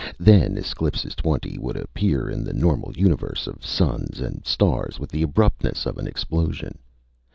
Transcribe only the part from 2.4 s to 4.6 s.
the normal universe of suns and